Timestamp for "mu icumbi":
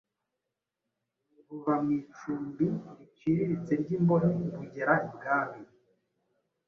1.83-2.65